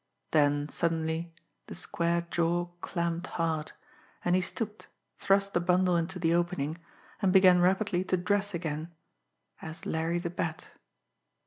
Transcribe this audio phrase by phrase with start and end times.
[0.31, 1.31] Then suddenly
[1.67, 3.73] the square jaw clamped hard,
[4.25, 4.87] and he stooped,
[5.19, 6.79] thrust the bundle into the opening,
[7.21, 8.91] and began rapidly to dress again
[9.61, 10.69] as Larry the Bat.